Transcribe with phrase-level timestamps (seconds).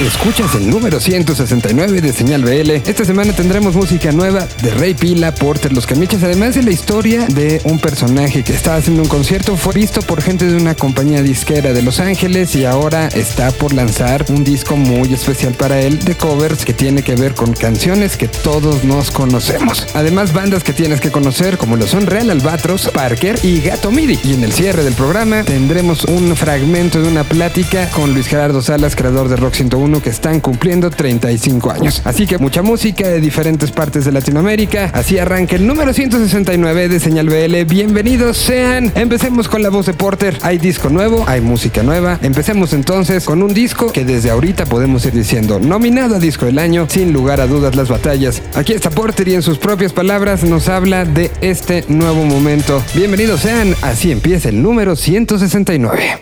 [0.00, 2.70] Escuchas el número 169 de Señal BL.
[2.84, 7.26] Esta semana tendremos música nueva de Rey Pila, Porter, Los Camiches, además de la historia
[7.28, 9.56] de un personaje que estaba haciendo un concierto.
[9.56, 13.72] Fue visto por gente de una compañía disquera de Los Ángeles y ahora está por
[13.72, 18.16] lanzar un disco muy especial para él de covers que tiene que ver con canciones
[18.16, 19.86] que todos nos conocemos.
[19.94, 24.18] Además, bandas que tienes que conocer como lo son Real Albatros, Parker y Gato Midi.
[24.24, 28.60] Y en el cierre del programa tendremos un fragmento de una plática con Luis Gerardo
[28.60, 32.00] Salas, creador de Rock 101 que están cumpliendo 35 años.
[32.04, 34.90] Así que mucha música de diferentes partes de Latinoamérica.
[34.94, 37.64] Así arranca el número 169 de Señal BL.
[37.66, 38.90] Bienvenidos sean.
[38.94, 40.38] Empecemos con la voz de Porter.
[40.40, 42.18] Hay disco nuevo, hay música nueva.
[42.22, 46.58] Empecemos entonces con un disco que desde ahorita podemos ir diciendo nominado a disco del
[46.58, 48.40] año, sin lugar a dudas las batallas.
[48.54, 52.82] Aquí está Porter y en sus propias palabras nos habla de este nuevo momento.
[52.94, 53.76] Bienvenidos sean.
[53.82, 56.20] Así empieza el número 169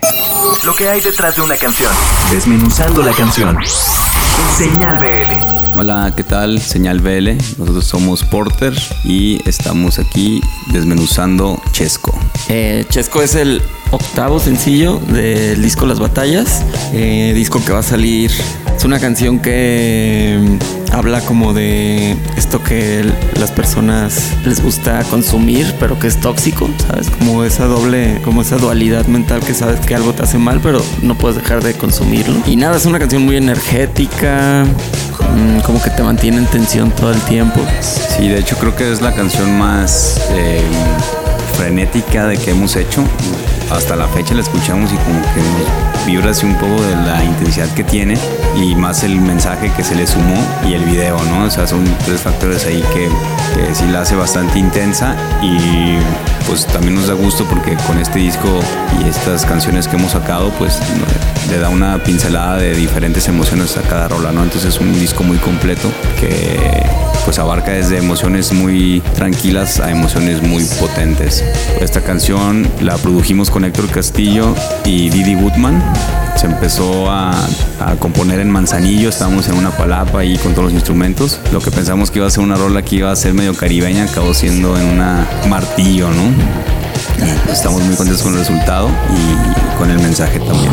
[0.65, 1.91] lo que hay detrás de una canción.
[2.31, 3.52] Desmenuzando la canción.
[4.57, 5.62] Señal BL.
[5.75, 6.61] Hola, ¿qué tal?
[6.61, 7.31] Señal BL.
[7.59, 12.15] Nosotros somos Porter y estamos aquí desmenuzando Chesco.
[12.49, 16.63] Eh, Chesco es el octavo sencillo del disco Las Batallas,
[16.93, 18.31] eh, disco que va a salir.
[18.77, 25.75] Es una canción que mm, habla como de esto que las personas les gusta consumir,
[25.81, 27.09] pero que es tóxico, ¿sabes?
[27.09, 30.85] Como esa doble, como esa dualidad mental que sabes que algo te hace mal, pero
[31.03, 32.43] no puedes dejar de consumirlo.
[32.47, 34.67] Y nada, es una canción muy energética,
[35.65, 37.61] como que te mantiene en tensión todo el tiempo.
[37.81, 40.63] Sí, de hecho creo que es la canción más eh,
[41.57, 43.05] frenética de que hemos hecho
[43.73, 45.43] hasta la fecha la escuchamos y como que
[46.07, 48.17] vibra así un poco de la intensidad que tiene
[48.57, 50.37] y más el mensaje que se le sumó
[50.69, 51.45] y el video, ¿no?
[51.45, 53.09] O sea, son tres factores ahí que,
[53.55, 55.97] que sí la hace bastante intensa y
[56.47, 58.61] pues también nos da gusto porque con este disco
[59.01, 60.79] y estas canciones que hemos sacado pues
[61.51, 64.43] le da una pincelada de diferentes emociones a cada rola, ¿no?
[64.43, 65.91] Entonces es un disco muy completo
[66.21, 66.85] que
[67.25, 71.45] pues abarca desde emociones muy tranquilas a emociones muy potentes.
[71.81, 75.83] Esta canción la produjimos con Héctor Castillo y Didi Woodman.
[76.37, 77.35] Se empezó a,
[77.99, 81.39] componer en Manzanillo, estábamos en una palapa ahí con todos los instrumentos.
[81.53, 84.05] Lo que pensamos que iba a ser una rola que iba a ser medio caribeña
[84.05, 86.33] acabó siendo en una martillo, ¿no?
[87.53, 90.73] Estamos muy contentos con el resultado y con el mensaje también.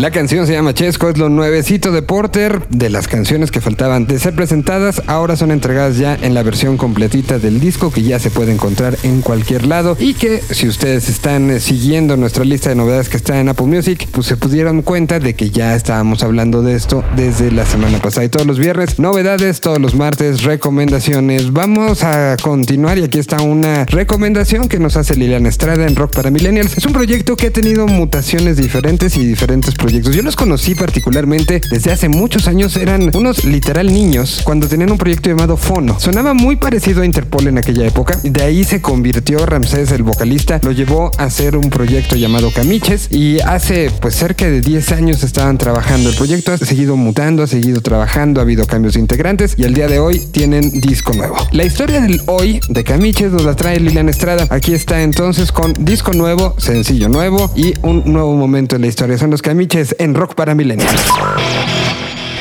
[0.00, 2.66] La canción se llama Chesco, es lo nuevecito de Porter.
[2.70, 6.78] De las canciones que faltaban de ser presentadas, ahora son entregadas ya en la versión
[6.78, 9.98] completita del disco que ya se puede encontrar en cualquier lado.
[10.00, 13.66] Y que si ustedes están eh, siguiendo nuestra lista de novedades que está en Apple
[13.66, 17.98] Music, pues se pudieron cuenta de que ya estábamos hablando de esto desde la semana
[17.98, 18.24] pasada.
[18.24, 21.52] Y todos los viernes, novedades, todos los martes, recomendaciones.
[21.52, 26.14] Vamos a continuar y aquí está una recomendación que nos hace Liliana Estrada en Rock
[26.14, 26.78] para Millennials.
[26.78, 31.60] Es un proyecto que ha tenido mutaciones diferentes y diferentes proyectos yo los conocí particularmente
[31.70, 32.76] desde hace muchos años.
[32.76, 35.98] Eran unos literal niños cuando tenían un proyecto llamado Fono.
[35.98, 38.18] Sonaba muy parecido a Interpol en aquella época.
[38.22, 43.08] De ahí se convirtió Ramsés, el vocalista, lo llevó a hacer un proyecto llamado Camiches
[43.10, 46.10] y hace pues cerca de 10 años estaban trabajando.
[46.10, 49.88] El proyecto ha seguido mutando, ha seguido trabajando, ha habido cambios integrantes y al día
[49.88, 51.36] de hoy tienen disco nuevo.
[51.52, 54.46] La historia del hoy de Camiches nos la trae Lilian Estrada.
[54.50, 59.18] Aquí está entonces con disco nuevo, sencillo nuevo y un nuevo momento en la historia.
[59.18, 61.06] Son los Camiches en Rock para Millennials.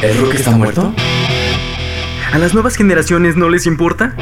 [0.01, 0.93] ¿El rock está muerto?
[2.31, 4.13] ¿A las nuevas generaciones no les importa?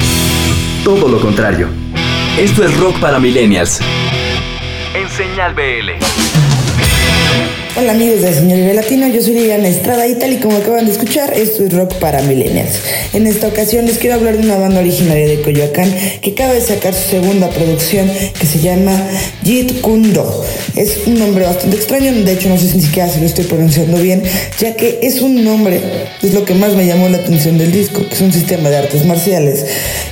[0.84, 1.68] Todo lo contrario.
[2.38, 3.80] Esto es Rock para Millennials.
[4.94, 6.37] En Señal BL.
[7.80, 10.86] Hola amigos de Señor Vive Latino, yo soy Liliana Estrada y tal y como acaban
[10.86, 12.72] de escuchar, esto es rock para millennials.
[13.12, 15.88] En esta ocasión les quiero hablar de una banda originaria de Coyoacán
[16.20, 19.00] que acaba de sacar su segunda producción que se llama
[19.44, 20.44] Jit Kundo.
[20.74, 23.98] Es un nombre bastante extraño, de hecho no sé si siquiera si lo estoy pronunciando
[23.98, 24.24] bien,
[24.58, 25.80] ya que es un nombre,
[26.20, 28.76] es lo que más me llamó la atención del disco, que es un sistema de
[28.76, 29.66] artes marciales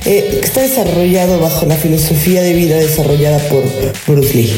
[0.05, 3.65] eh, que está desarrollado bajo la filosofía de vida desarrollada por
[4.07, 4.53] Bruce Lee,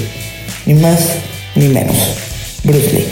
[0.68, 1.00] ni más
[1.56, 2.29] ni menos.
[2.70, 3.06] Bruce Lee.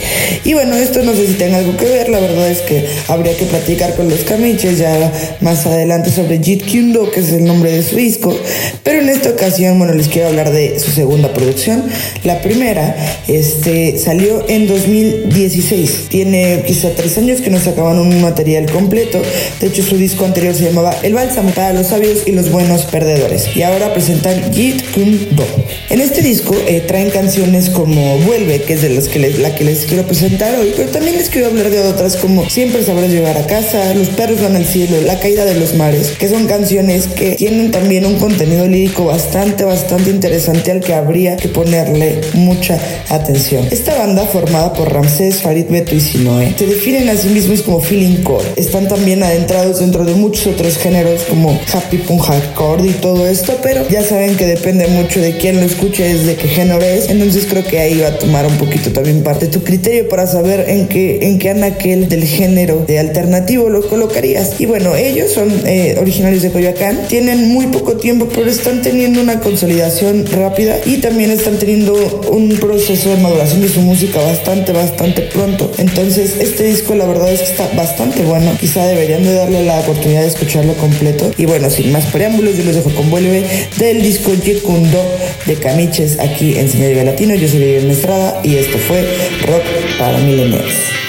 [0.44, 3.36] Y bueno, esto no sé si tenga algo que ver, la verdad es que habría
[3.36, 5.12] que platicar con los camiches ya
[5.42, 8.38] más adelante sobre Jit Kyundo, que es el nombre de su disco,
[8.84, 11.84] pero en esta ocasión, bueno, les quiero hablar de su segunda producción.
[12.24, 12.96] La primera
[13.28, 19.22] este, salió en 2016, tiene quizá tres años que no sacaban un material completo,
[19.60, 22.86] de hecho su disco anterior se llamaba El Bálsamo para los sabios y los buenos
[22.86, 25.46] perdedores, y ahora presentan Jit Kyundo.
[25.90, 29.56] En este disco eh, traen canciones como Vuelve, que es de las que les la
[29.56, 33.10] que les quiero presentar hoy, pero también les quiero hablar de otras como Siempre sabrás
[33.10, 36.48] llegar a casa, Los perros van al cielo, La caída de los mares, que son
[36.48, 42.20] canciones que tienen también un contenido lírico bastante, bastante interesante al que habría que ponerle
[42.34, 42.78] mucha
[43.10, 43.66] atención.
[43.72, 47.80] Esta banda, formada por Ramsés, Farid Beto y Sinoe, se definen a sí mismos como
[47.80, 48.46] feeling core.
[48.56, 53.58] Están también adentrados dentro de muchos otros géneros como happy punk hardcore y todo esto,
[53.64, 57.46] pero ya saben que depende mucho de quién lo escuche, desde qué género es, entonces
[57.50, 60.88] creo que ahí va a tomar un poquito también parte tu criterio para saber en
[60.88, 64.60] qué, en qué anaquel del género de alternativo lo colocarías.
[64.60, 69.22] Y bueno, ellos son eh, originarios de Coyoacán, tienen muy poco tiempo, pero están teniendo
[69.22, 71.94] una consolidación rápida y también están teniendo
[72.32, 75.72] un proceso de maduración de su música bastante, bastante pronto.
[75.78, 78.52] Entonces, este disco la verdad es que está bastante bueno.
[78.60, 81.32] Quizá deberían de darle la oportunidad de escucharlo completo.
[81.38, 83.44] Y bueno, sin más preámbulos, yo les dejo con Vuelve
[83.78, 85.00] del disco Yecundo
[85.46, 87.36] de Camiches aquí en Señal Latino.
[87.36, 89.06] Yo soy Vivian Estrada y esto fue
[89.48, 89.66] Rock
[89.98, 91.07] para Millennials.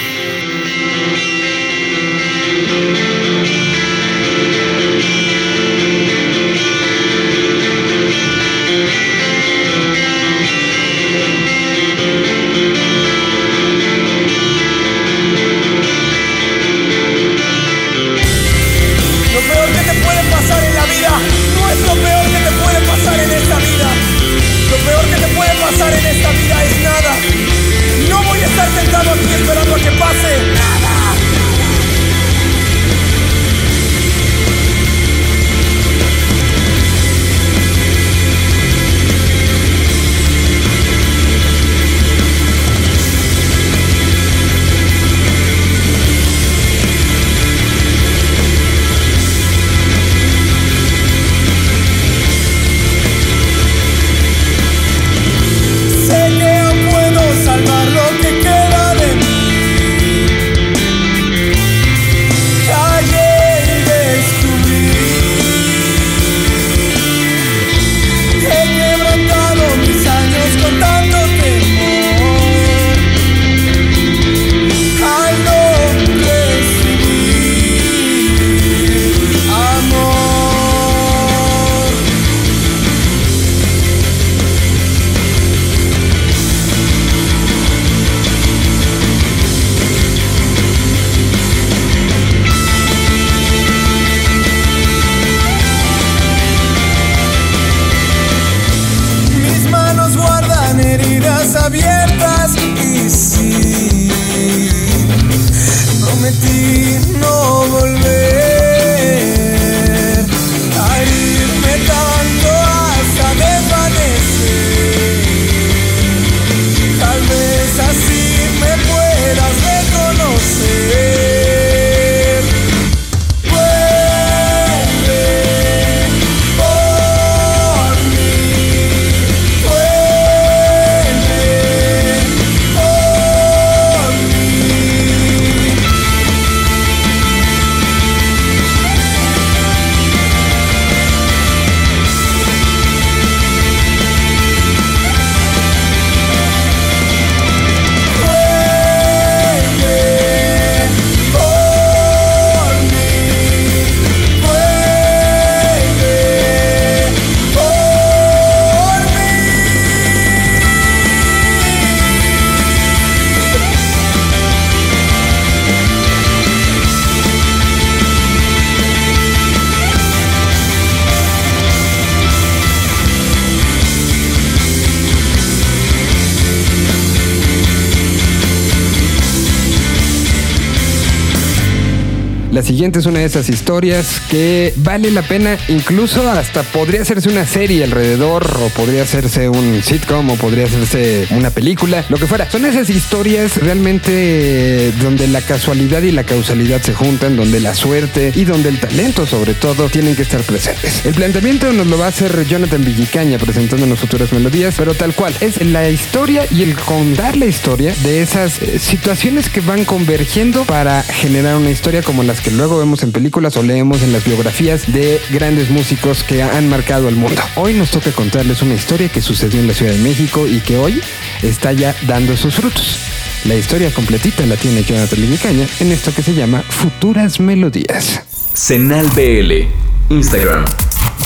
[182.97, 187.83] Es una de esas historias que vale la pena, incluso hasta podría hacerse una serie
[187.83, 192.49] alrededor, o podría hacerse un sitcom, o podría hacerse una película, lo que fuera.
[192.49, 198.33] Son esas historias realmente donde la casualidad y la causalidad se juntan, donde la suerte
[198.35, 201.05] y donde el talento, sobre todo, tienen que estar presentes.
[201.05, 205.33] El planteamiento nos lo va a hacer Jonathan Villicaña presentándonos futuras melodías, pero tal cual.
[205.41, 210.65] Es la historia y el contar la historia de esas eh, situaciones que van convergiendo
[210.65, 214.25] para generar una historia como las que luego vemos en películas o leemos en las
[214.25, 217.41] biografías de grandes músicos que han marcado al mundo.
[217.55, 220.77] Hoy nos toca contarles una historia que sucedió en la Ciudad de México y que
[220.77, 221.01] hoy
[221.43, 222.99] está ya dando sus frutos.
[223.45, 228.21] La historia completita la tiene Jonathan Villicaña en esto que se llama Futuras Melodías.
[228.53, 229.67] Senal BL.
[230.13, 230.65] Instagram.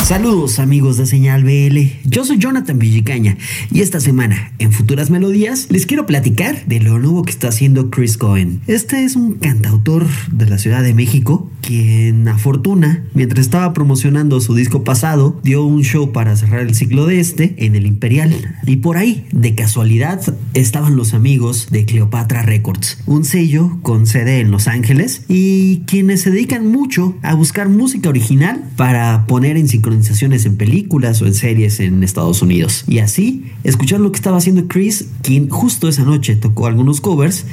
[0.03, 3.37] Saludos amigos de Señal BL, yo soy Jonathan Villicaña
[3.71, 7.89] y esta semana en Futuras Melodías les quiero platicar de lo nuevo que está haciendo
[7.89, 8.59] Chris Cohen.
[8.67, 14.39] Este es un cantautor de la Ciudad de México quien a fortuna, mientras estaba promocionando
[14.41, 18.33] su disco pasado, dio un show para cerrar el ciclo de este en el Imperial.
[18.65, 20.21] Y por ahí, de casualidad,
[20.53, 26.21] estaban los amigos de Cleopatra Records, un sello con sede en Los Ángeles y quienes
[26.21, 31.33] se dedican mucho a buscar música original para poner en sincronizaciones en películas o en
[31.33, 32.83] series en Estados Unidos.
[32.87, 37.45] Y así, escuchar lo que estaba haciendo Chris, quien justo esa noche tocó algunos covers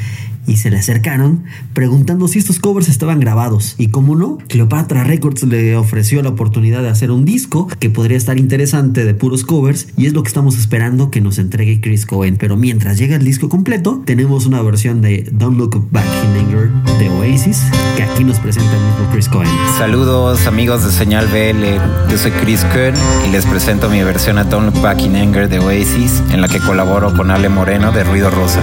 [0.46, 1.44] y se le acercaron
[1.74, 3.74] preguntando si estos covers estaban grabados.
[3.78, 8.16] Y como no, Cleopatra Records le ofreció la oportunidad de hacer un disco que podría
[8.16, 12.06] estar interesante de puros covers y es lo que estamos esperando que nos entregue Chris
[12.06, 12.36] Cohen.
[12.36, 16.70] Pero mientras llega el disco completo, tenemos una versión de Don't Look Back in Anger
[16.98, 17.62] de Oasis
[17.96, 19.48] que aquí nos presenta el mismo Chris Cohen.
[19.78, 22.94] Saludos amigos de Señal BL, yo soy Chris Cohen
[23.26, 26.48] y les presento mi versión a Don't Look Back in Anger de Oasis, en la
[26.48, 28.60] que colaboro con Ale Moreno de Ruido Rosa.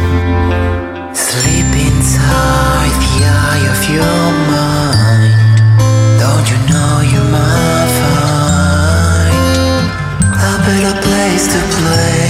[1.17, 5.33] Sleep inside the eye of your mind.
[6.21, 9.33] Don't you know you might find
[10.29, 12.29] a better place to play?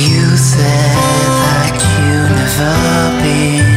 [0.00, 2.76] You said that you never
[3.20, 3.76] been,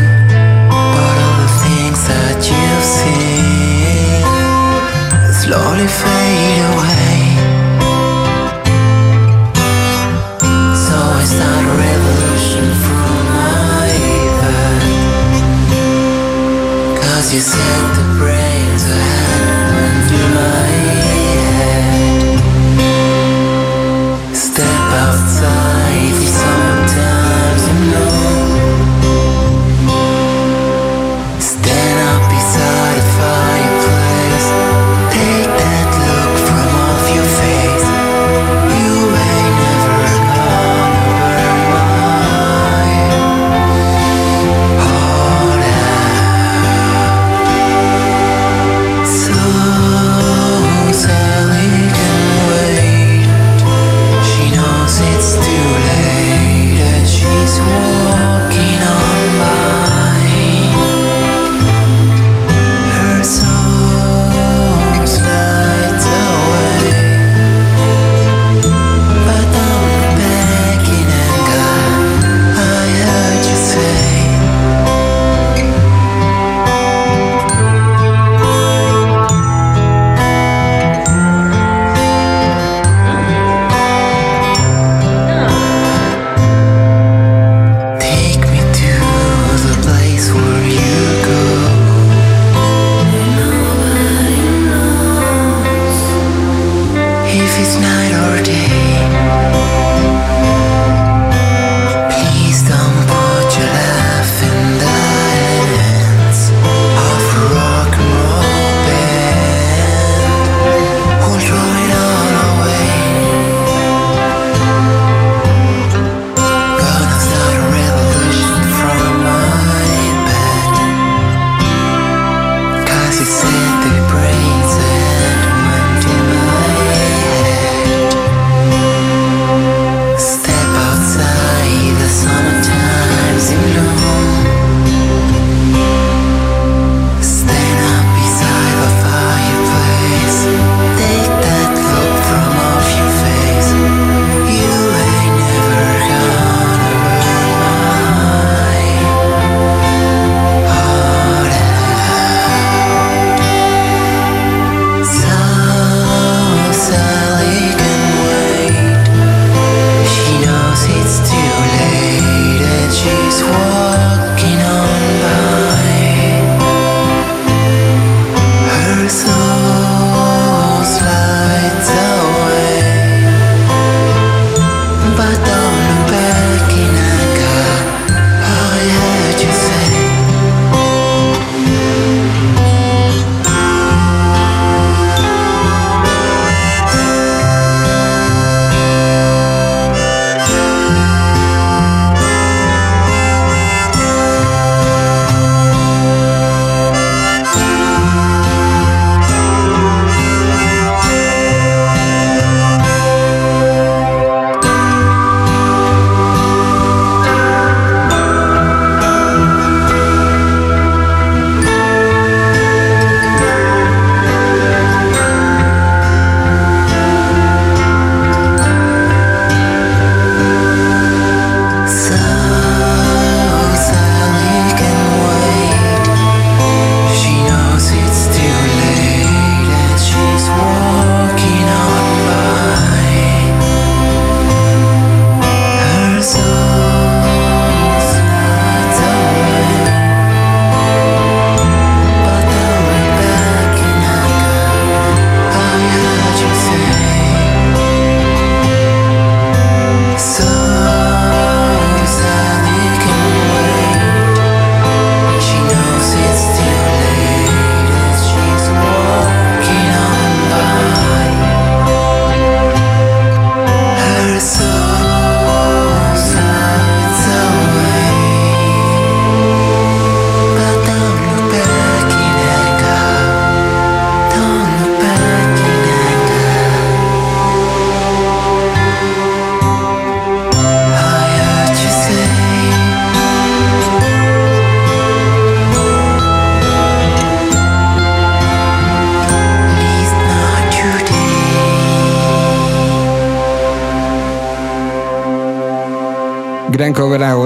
[0.72, 4.24] but all the things that you've seen
[5.34, 6.19] slowly fade
[17.38, 17.99] said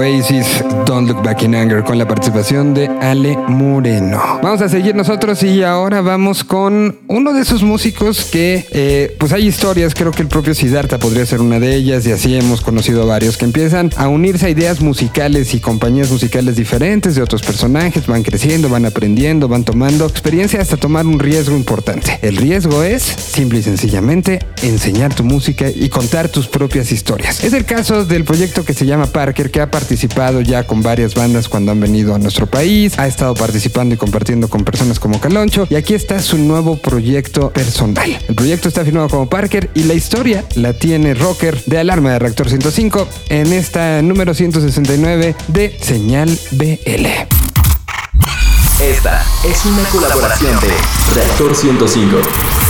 [0.04, 4.20] Oasis, Don't Look Back in Anger, con la participación de Ale Moreno.
[4.42, 9.32] Vamos a seguir nosotros y ahora vamos con uno de esos músicos que, eh, pues
[9.32, 12.60] hay historias, creo que el propio Siddhartha podría ser una de ellas y así hemos
[12.60, 17.22] conocido a varios que empiezan a unirse a ideas musicales y compañías musicales diferentes de
[17.22, 22.18] otros personajes, van creciendo, van aprendiendo, van tomando experiencia hasta tomar un riesgo importante.
[22.20, 27.44] El riesgo es, simple y sencillamente, enseñar tu música y contar tus propias historias.
[27.44, 31.14] Es el caso del proyecto que se llama Parker, que ha participado ya con varias
[31.14, 35.20] bandas cuando han venido a nuestro país, ha estado participando y compartiendo con personas como
[35.20, 38.18] Caloncho, y aquí está su nuevo proyecto personal.
[38.28, 42.18] El proyecto está firmado como Parker y la historia la tiene Rocker de Alarma de
[42.18, 47.06] Reactor 105 en esta número 169 de Señal BL.
[48.80, 50.68] Esta es una colaboración de
[51.14, 52.63] Reactor 105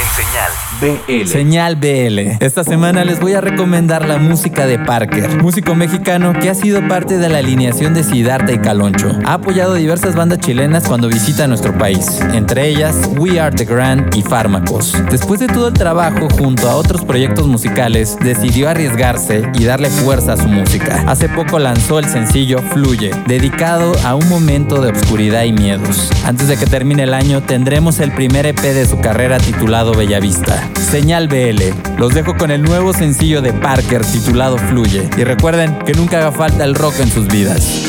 [0.00, 1.26] en Señal BL.
[1.26, 2.42] Señal BL.
[2.42, 6.86] Esta semana les voy a recomendar la música de Parker, músico mexicano que ha sido
[6.88, 9.10] parte de la alineación de Siddhartha y Caloncho.
[9.26, 14.14] Ha apoyado diversas bandas chilenas cuando visita nuestro país, entre ellas We Are the Grand
[14.16, 14.96] y Fármacos.
[15.10, 20.32] Después de todo el trabajo junto a otros proyectos musicales, decidió arriesgarse y darle fuerza
[20.32, 21.04] a su música.
[21.08, 26.10] Hace poco lanzó el sencillo Fluye, dedicado a un momento de obscuridad y miedos.
[26.24, 30.68] Antes de que termine el año, tendremos el primer EP de su carrera titulado Bellavista.
[30.78, 31.98] Señal BL.
[31.98, 35.08] Los dejo con el nuevo sencillo de Parker titulado Fluye.
[35.16, 37.82] Y recuerden que nunca haga falta el rock en sus vidas.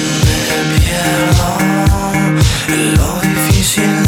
[2.68, 4.01] En lo difícil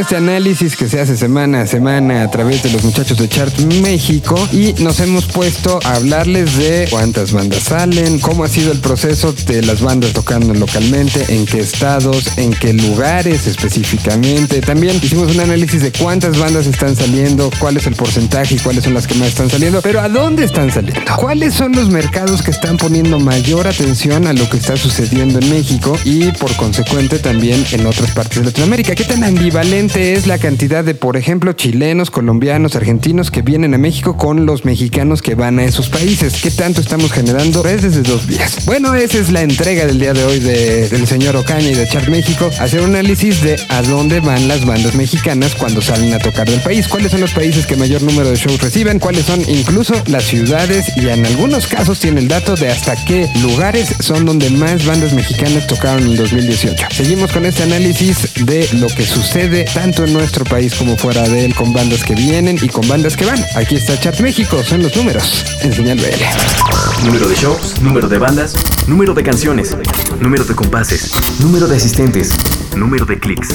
[0.00, 3.54] este análisis que se hace semana a semana a través de los muchachos de Chart
[3.82, 8.78] México y nos hemos puesto a hablarles de cuántas bandas salen, cómo ha sido el
[8.78, 14.62] proceso de las bandas tocando localmente, en qué estados, en qué lugares específicamente.
[14.62, 18.84] También hicimos un análisis de cuántas bandas están saliendo, cuál es el porcentaje y cuáles
[18.84, 21.00] son las que más están saliendo, pero a dónde están saliendo.
[21.16, 25.50] ¿Cuáles son los mercados que están poniendo mayor atención a lo que está sucediendo en
[25.50, 28.94] México y por consecuente también en otras partes de Latinoamérica?
[28.94, 33.78] ¿Qué tan ambivalente es la cantidad de, por ejemplo, chilenos, colombianos, argentinos que vienen a
[33.78, 36.34] México con los mexicanos que van a esos países?
[36.42, 38.64] ¿Qué tanto estamos generando redes de dos vías?
[38.66, 41.88] Bueno, esa es la entrega del día de hoy de- del señor Ocaña y de
[41.88, 42.48] Chart México.
[42.60, 46.60] Hacer un análisis de a dónde van las bandas mexicanas cuando salen a tocar del
[46.60, 46.86] país.
[46.88, 48.98] ¿Cuáles son los países que mayor número de shows reciben?
[49.00, 50.86] ¿Cuáles son incluso las ciudades?
[50.96, 55.12] Y en algunos casos tiene el dato de hasta qué lugares son donde más bandas
[55.12, 56.86] mexicanas tocaron en el 2018.
[56.90, 61.46] Seguimos con este análisis de lo que sucede tanto en nuestro país como fuera de
[61.46, 63.42] él con bandas que vienen y con bandas que van.
[63.56, 67.06] Aquí está Chart México, son los números en Señal BL.
[67.06, 68.52] Número de shows, número de bandas,
[68.86, 69.74] número de canciones,
[70.20, 72.36] número de compases, número de asistentes,
[72.76, 73.48] número de clics.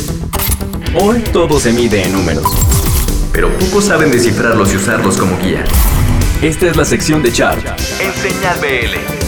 [1.00, 2.48] Hoy todo se mide en números,
[3.32, 5.64] pero pocos saben descifrarlos y usarlos como guía.
[6.42, 7.64] Esta es la sección de Chart
[8.00, 9.25] en Señal BL.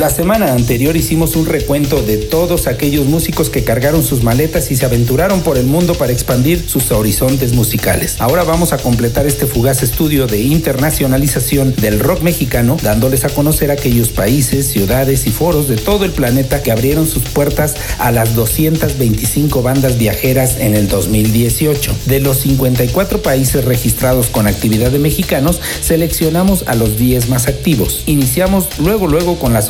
[0.00, 4.76] La semana anterior hicimos un recuento de todos aquellos músicos que cargaron sus maletas y
[4.76, 8.16] se aventuraron por el mundo para expandir sus horizontes musicales.
[8.18, 13.70] Ahora vamos a completar este fugaz estudio de internacionalización del rock mexicano, dándoles a conocer
[13.70, 18.34] aquellos países, ciudades y foros de todo el planeta que abrieron sus puertas a las
[18.34, 21.94] 225 bandas viajeras en el 2018.
[22.06, 28.02] De los 54 países registrados con actividad de mexicanos, seleccionamos a los 10 más activos.
[28.06, 29.68] Iniciamos luego luego con las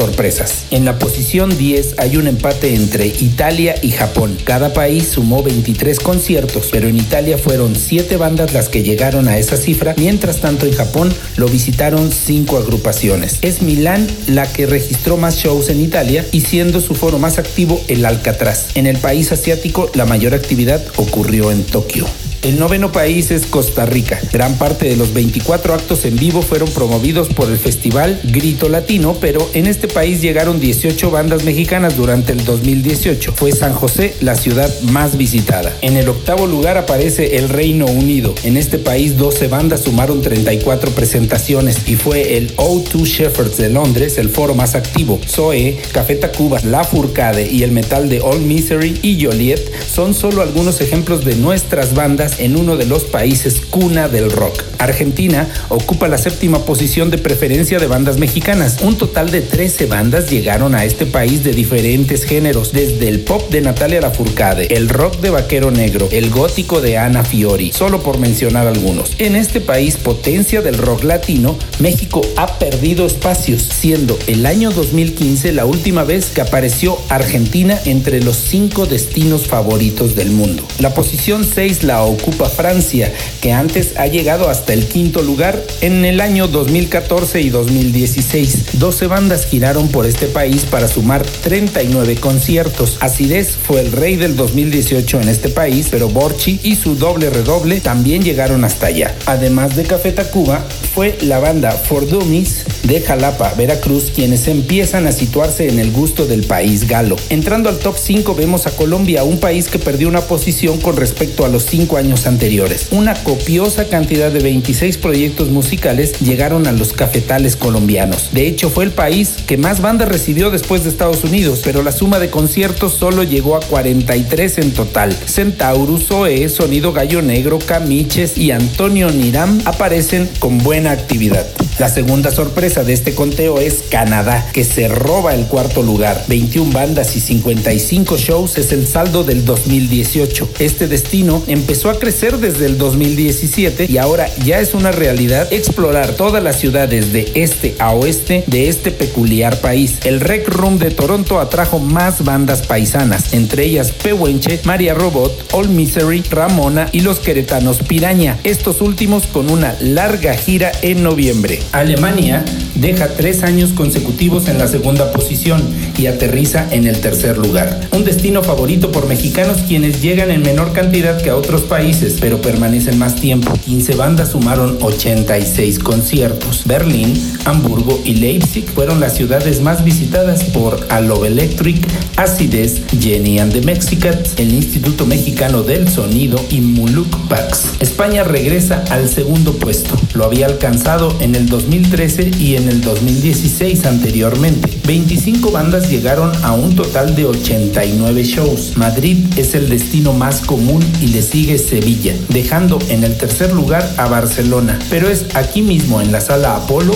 [0.70, 4.36] En la posición 10 hay un empate entre Italia y Japón.
[4.44, 9.38] Cada país sumó 23 conciertos, pero en Italia fueron 7 bandas las que llegaron a
[9.38, 13.38] esa cifra, mientras tanto en Japón lo visitaron 5 agrupaciones.
[13.40, 17.82] Es Milán la que registró más shows en Italia y siendo su foro más activo
[17.88, 18.66] el Alcatraz.
[18.74, 22.06] En el país asiático la mayor actividad ocurrió en Tokio.
[22.42, 24.18] El noveno país es Costa Rica.
[24.32, 29.14] Gran parte de los 24 actos en vivo fueron promovidos por el festival Grito Latino,
[29.20, 33.34] pero en este país llegaron 18 bandas mexicanas durante el 2018.
[33.34, 35.70] Fue San José la ciudad más visitada.
[35.82, 38.34] En el octavo lugar aparece el Reino Unido.
[38.42, 44.16] En este país 12 bandas sumaron 34 presentaciones y fue el O2 Shepherds de Londres
[44.16, 45.20] el foro más activo.
[45.28, 50.40] Zoe, Café Tacuba, La Furcade y el metal de All Misery y Joliet son solo
[50.40, 54.62] algunos ejemplos de nuestras bandas en uno de los países cuna del rock.
[54.78, 58.78] Argentina ocupa la séptima posición de preferencia de bandas mexicanas.
[58.82, 63.50] Un total de 13 bandas llegaron a este país de diferentes géneros, desde el pop
[63.50, 68.18] de Natalia Lafourcade, el rock de Vaquero Negro, el gótico de Ana Fiori, solo por
[68.18, 69.12] mencionar algunos.
[69.18, 75.52] En este país potencia del rock latino, México ha perdido espacios, siendo el año 2015
[75.52, 80.62] la última vez que apareció Argentina entre los cinco destinos favoritos del mundo.
[80.78, 86.04] La posición 6 la ocupa Francia, que antes ha llegado hasta el quinto lugar en
[86.04, 88.78] el año 2014 y 2016.
[88.78, 92.98] 12 bandas giraron por este país para sumar 39 conciertos.
[93.00, 97.80] Acidez fue el rey del 2018 en este país, pero Borchi y su doble redoble
[97.80, 99.14] también llegaron hasta allá.
[99.26, 105.12] Además de Café Tacuba, fue la banda For Dummies de Jalapa, Veracruz, quienes empiezan a
[105.12, 107.16] situarse en el gusto del país galo.
[107.28, 111.44] Entrando al top 5 vemos a Colombia, un país que perdió una posición con respecto
[111.44, 112.88] a los 5 años anteriores.
[112.90, 118.30] Una copiosa cantidad de 26 proyectos musicales llegaron a los cafetales colombianos.
[118.32, 121.92] De hecho, fue el país que más bandas recibió después de Estados Unidos, pero la
[121.92, 125.12] suma de conciertos solo llegó a 43 en total.
[125.12, 131.46] Centaurus, OE, Sonido Gallo Negro, Camiches y Antonio Niram aparecen con buena actividad.
[131.80, 136.22] La segunda sorpresa de este conteo es Canadá, que se roba el cuarto lugar.
[136.28, 140.50] 21 bandas y 55 shows es el saldo del 2018.
[140.58, 146.10] Este destino empezó a crecer desde el 2017 y ahora ya es una realidad explorar
[146.16, 150.00] todas las ciudades de este a oeste de este peculiar país.
[150.04, 155.70] El Rec Room de Toronto atrajo más bandas paisanas, entre ellas Pehuenche, María Robot, All
[155.70, 161.58] Misery, Ramona y los queretanos Piraña, estos últimos con una larga gira en noviembre.
[161.72, 165.62] Alemania deja tres años consecutivos en la segunda posición
[165.98, 167.88] y aterriza en el tercer lugar.
[167.92, 172.40] Un destino favorito por mexicanos quienes llegan en menor cantidad que a otros países, pero
[172.40, 173.52] permanecen más tiempo.
[173.64, 176.62] 15 bandas sumaron 86 conciertos.
[176.66, 183.52] Berlín, Hamburgo y Leipzig fueron las ciudades más visitadas por Alove Electric, Acides, Jenny and
[183.52, 187.72] the Mexicats, el Instituto Mexicano del Sonido y Muluk Pax.
[187.80, 189.94] España regresa al segundo puesto.
[190.14, 194.70] Lo había alcanzado en el 2013 y en el 2016 anteriormente.
[194.86, 198.76] 25 bandas llegaron a un total de 89 shows.
[198.76, 203.86] Madrid es el destino más común y le sigue Sevilla, dejando en el tercer lugar
[203.98, 204.78] a Barcelona.
[204.88, 206.94] Pero es aquí mismo en la sala Apolo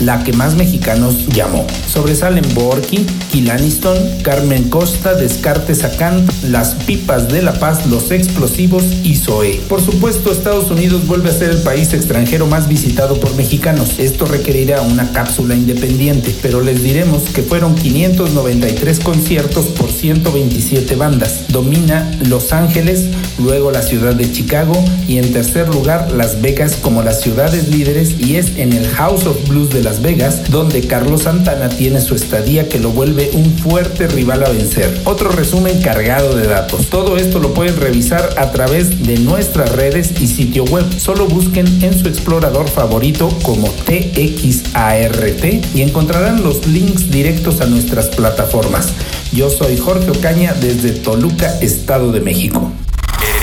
[0.00, 1.66] la que más mexicanos llamó.
[1.86, 9.16] Sobresalen Borky, Kilaniston, Carmen Costa, Descartes Acant, Las Pipas de la Paz, Los Explosivos y
[9.16, 9.60] Zoe.
[9.68, 13.98] Por supuesto, Estados Unidos vuelve a ser el país extranjero más visitado por mexicanos.
[13.98, 21.44] Esto requerirá una cápsula independiente, pero les diremos que fueron 593 conciertos por 127 bandas.
[21.48, 23.04] Domina Los Ángeles,
[23.38, 24.74] luego la ciudad de Chicago
[25.06, 29.26] y en tercer lugar Las Vegas como las ciudades líderes y es en el House
[29.26, 33.58] of Blues de Las Vegas donde Carlos Santana tiene su estadía que lo vuelve un
[33.58, 34.98] fuerte rival a vencer.
[35.04, 36.86] Otro resumen cargado de datos.
[36.88, 40.86] Todo esto lo pueden revisar a través de nuestras redes y sitio web.
[40.98, 45.44] Solo busquen en su explorador favorito como TXART
[45.74, 48.94] y encontrarán los links directos a nuestras plataformas.
[49.32, 52.72] Yo soy Jorge Ocaña desde Toluca, Estado de México.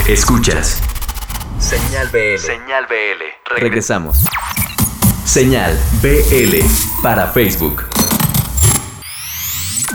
[0.08, 0.82] Escuchas.
[1.60, 2.40] Señal BL.
[2.40, 3.60] Señal BL.
[3.60, 4.26] Regresamos.
[5.32, 6.58] Señal BL
[7.02, 7.84] para Facebook.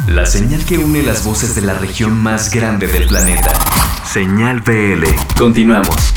[0.08, 3.52] La señal que une las voces de la región más grande del planeta.
[4.10, 5.04] Señal BL.
[5.36, 6.14] Continuamos.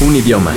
[0.00, 0.52] Un idioma.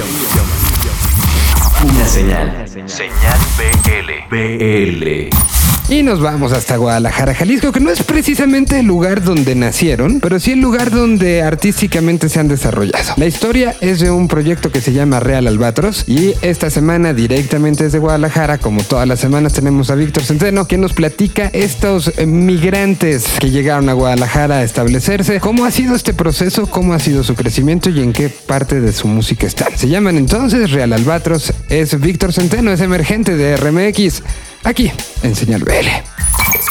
[1.84, 2.66] Una señal.
[2.88, 4.30] Señal BL.
[4.30, 5.53] BL.
[5.90, 10.40] Y nos vamos hasta Guadalajara, Jalisco, que no es precisamente el lugar donde nacieron, pero
[10.40, 13.14] sí el lugar donde artísticamente se han desarrollado.
[13.18, 17.84] La historia es de un proyecto que se llama Real Albatros y esta semana directamente
[17.84, 23.26] desde Guadalajara, como todas las semanas tenemos a Víctor Centeno, que nos platica estos migrantes
[23.40, 27.36] que llegaron a Guadalajara a establecerse, cómo ha sido este proceso, cómo ha sido su
[27.36, 29.78] crecimiento y en qué parte de su música están.
[29.78, 34.24] Se llaman entonces Real Albatros, es Víctor Centeno, es emergente de RMX
[34.64, 35.88] aquí en Señal BL.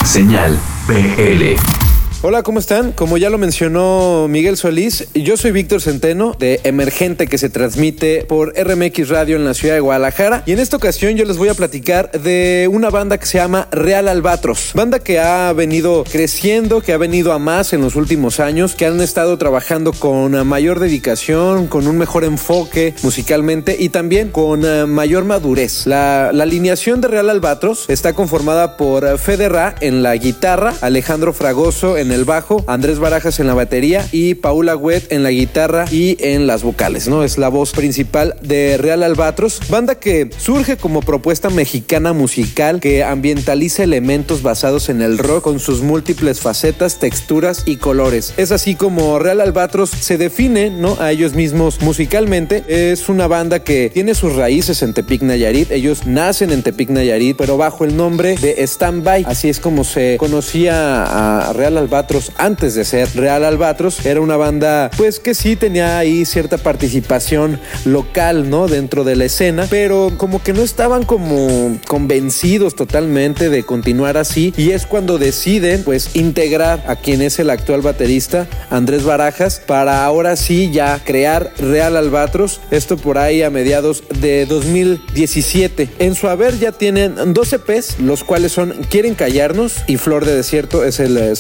[0.05, 1.82] Señal BL.
[2.25, 2.93] Hola, ¿cómo están?
[2.93, 8.25] Como ya lo mencionó Miguel Solís, yo soy Víctor Centeno de Emergente que se transmite
[8.29, 11.49] por RMX Radio en la ciudad de Guadalajara y en esta ocasión yo les voy
[11.49, 16.81] a platicar de una banda que se llama Real Albatros, banda que ha venido creciendo,
[16.81, 20.79] que ha venido a más en los últimos años, que han estado trabajando con mayor
[20.79, 25.89] dedicación, con un mejor enfoque musicalmente y también con uh, mayor madurez.
[25.89, 31.97] La, alineación de Real Albatros está conformada por Fede Ra en la guitarra, Alejandro Fragoso
[31.97, 36.17] en el bajo, Andrés Barajas en la batería y Paula Wet en la guitarra y
[36.21, 37.25] en las vocales, ¿no?
[37.25, 43.03] Es la voz principal de Real Albatros, banda que surge como propuesta mexicana musical que
[43.03, 48.35] ambientaliza elementos basados en el rock con sus múltiples facetas, texturas y colores.
[48.37, 50.97] Es así como Real Albatros se define, ¿no?
[51.01, 52.65] A ellos mismos musicalmente.
[52.69, 55.71] Es una banda que tiene sus raíces en Tepic Nayarit.
[55.71, 59.25] Ellos nacen en Tepic Nayarit, pero bajo el nombre de Standby.
[59.27, 62.02] Así es como se conocía a Real Albatros
[62.37, 64.05] antes de ser Real Albatros.
[64.05, 68.69] Era una banda, pues que sí tenía ahí cierta participación local, ¿no?
[68.69, 74.53] Dentro de la escena, pero como que no estaban como convencidos totalmente de continuar así.
[74.57, 80.05] Y es cuando deciden, pues, integrar a quien es el actual baterista, Andrés Barajas, para
[80.05, 82.61] ahora sí ya crear Real Albatros.
[82.71, 85.89] Esto por ahí a mediados de 2017.
[85.99, 90.35] En su haber ya tienen dos EPs, los cuales son Quieren Callarnos y Flor de
[90.35, 91.37] Desierto es el eh,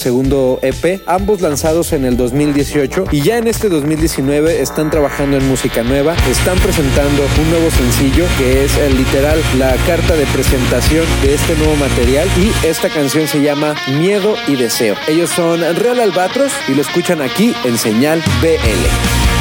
[0.62, 5.82] EP, ambos lanzados en el 2018 y ya en este 2019 están trabajando en música
[5.82, 11.34] nueva, están presentando un nuevo sencillo que es el literal la carta de presentación de
[11.34, 14.96] este nuevo material y esta canción se llama Miedo y Deseo.
[15.08, 19.31] Ellos son Real Albatros y lo escuchan aquí en Señal BL.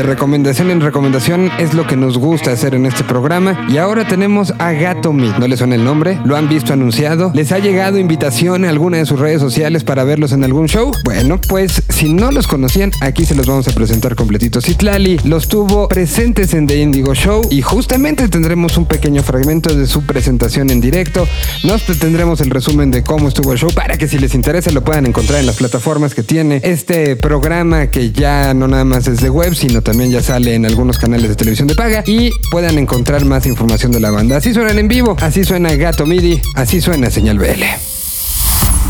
[0.00, 3.66] De recomendación en recomendación es lo que nos gusta hacer en este programa.
[3.68, 5.36] Y ahora tenemos a Gato Meat.
[5.36, 6.18] ¿No les suena el nombre?
[6.24, 7.30] ¿Lo han visto anunciado?
[7.34, 10.90] ¿Les ha llegado invitación a alguna de sus redes sociales para verlos en algún show?
[11.04, 14.64] Bueno, pues si no los conocían, aquí se los vamos a presentar completitos.
[14.64, 19.86] Citlali los tuvo presentes en The Indigo Show y justamente tendremos un pequeño fragmento de
[19.86, 21.28] su presentación en directo.
[21.62, 24.82] Nos tendremos el resumen de cómo estuvo el show para que si les interesa lo
[24.82, 29.20] puedan encontrar en las plataformas que tiene este programa que ya no nada más es
[29.20, 32.78] de web, sino también ya sale en algunos canales de televisión de paga y puedan
[32.78, 34.36] encontrar más información de la banda.
[34.36, 37.89] Así suenan en vivo, así suena Gato MIDI, así suena Señal BL.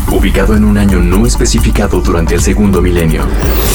[0.09, 3.25] Ubicado en un año no especificado durante el segundo milenio,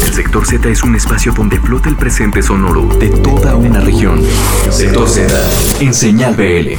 [0.07, 4.23] el sector Z es un espacio donde flota el presente sonoro de toda una región.
[4.71, 5.33] Sector Z,
[5.81, 6.79] en Señal BL.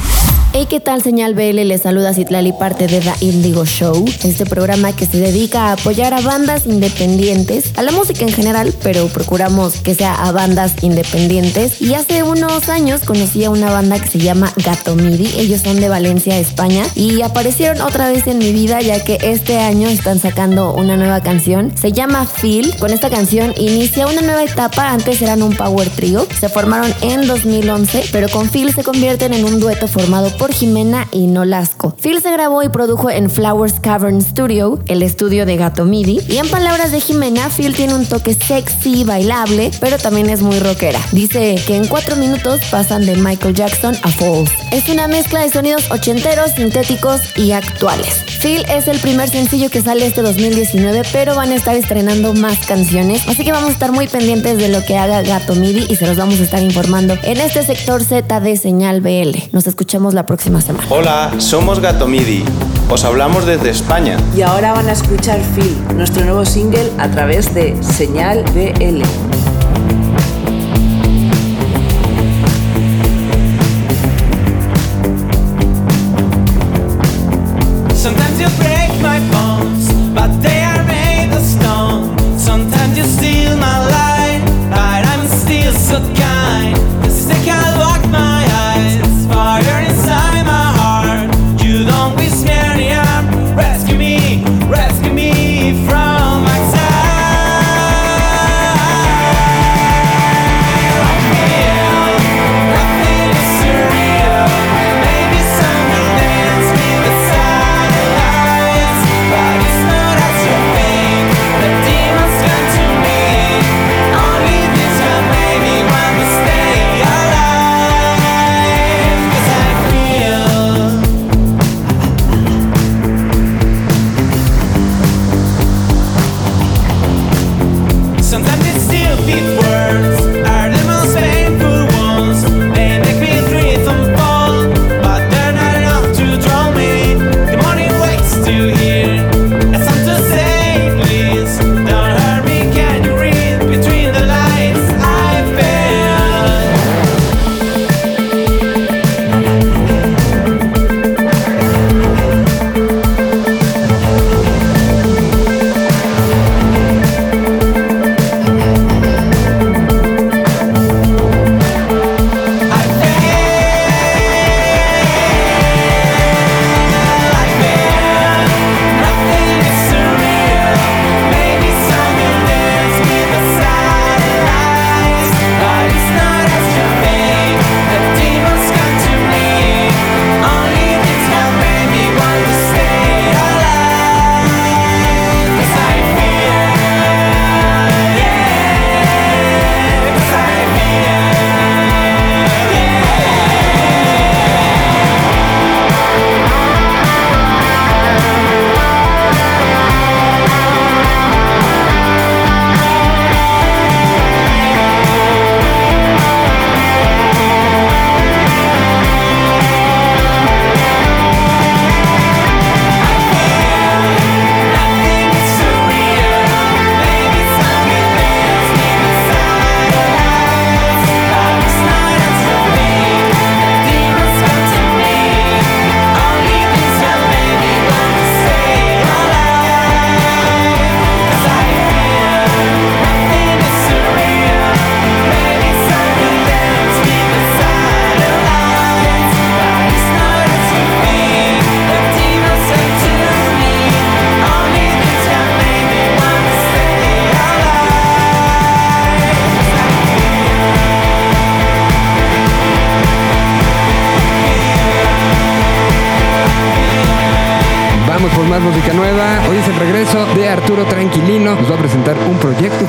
[0.54, 1.02] Hey, ¿qué tal?
[1.02, 5.66] Señal BL les saluda Citlali, parte de The Indigo Show, este programa que se dedica
[5.66, 10.32] a apoyar a bandas independientes, a la música en general, pero procuramos que sea a
[10.32, 11.82] bandas independientes.
[11.82, 15.80] Y hace unos años conocí a una banda que se llama Gato Midi, ellos son
[15.80, 20.18] de Valencia, España, y aparecieron otra vez en mi vida ya que este año están
[20.18, 22.74] sacando una nueva canción, se llama Phil.
[22.80, 27.24] Con esta canción inicia una nueva etapa, antes eran un power trio, se formaron en
[27.28, 31.94] 2011, pero con Phil se convierten en un dueto formado por Jimena y Nolasco.
[32.02, 36.38] Phil se grabó y produjo en Flowers Cavern Studio, el estudio de Gato Midi, y
[36.38, 40.98] en palabras de Jimena, Phil tiene un toque sexy, bailable, pero también es muy rockera.
[41.12, 44.50] Dice que en cuatro minutos pasan de Michael Jackson a Falls.
[44.72, 48.24] Es una mezcla de sonidos ochenteros, sintéticos y actuales.
[48.40, 52.66] Phil es el primer sencillo que sale este 2019, pero van a estar estrenando más
[52.66, 55.96] canciones, así que vamos a estar muy pendientes de lo que haga Gato Midi y
[55.96, 59.36] se los vamos a estar informando en este sector Z de Señal BL.
[59.52, 60.86] Nos escuchamos la próxima semana.
[60.90, 62.44] Hola, somos Gato Midi.
[62.90, 64.16] Os hablamos desde España.
[64.36, 69.37] Y ahora van a escuchar Phil, nuestro nuevo single a través de Señal BL.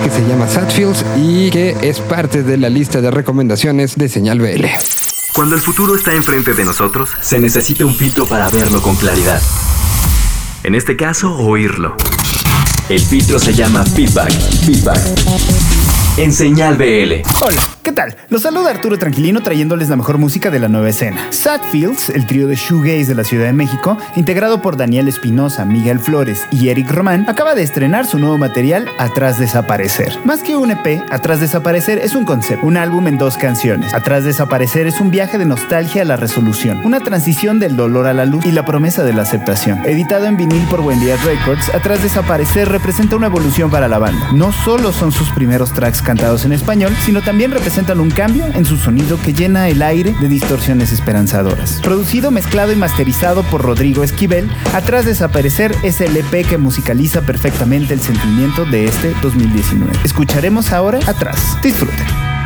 [0.03, 4.39] Que se llama Satfields y que es parte de la lista de recomendaciones de Señal
[4.39, 4.65] BL.
[5.33, 9.41] Cuando el futuro está enfrente de nosotros, se necesita un filtro para verlo con claridad.
[10.63, 11.95] En este caso, oírlo.
[12.89, 14.31] El filtro se llama feedback.
[14.65, 15.78] Feedback.
[16.19, 17.21] En Señal BL.
[17.39, 18.13] Hola, ¿qué tal?
[18.27, 21.27] Los saluda Arturo Tranquilino trayéndoles la mejor música de la nueva escena.
[21.29, 25.63] Sad Fields, el trío de shoegaze de la Ciudad de México, integrado por Daniel Espinosa,
[25.63, 30.11] Miguel Flores y Eric Román, acaba de estrenar su nuevo material Atrás Desaparecer.
[30.25, 33.93] Más que un EP, Atrás Desaparecer es un concepto, un álbum en dos canciones.
[33.93, 38.13] Atrás Desaparecer es un viaje de nostalgia a la resolución, una transición del dolor a
[38.13, 39.85] la luz y la promesa de la aceptación.
[39.85, 44.33] Editado en vinil por Wendy Records, Atrás Desaparecer representa una evolución para la banda.
[44.33, 48.65] No solo son sus primeros tracks cantados en español, sino también representan un cambio en
[48.65, 51.81] su sonido que llena el aire de distorsiones esperanzadoras.
[51.83, 57.93] Producido, mezclado y masterizado por Rodrigo Esquivel, Atrás Desaparecer es el EP que musicaliza perfectamente
[57.93, 59.91] el sentimiento de este 2019.
[60.03, 61.59] Escucharemos ahora Atrás.
[61.61, 62.38] Disfruten.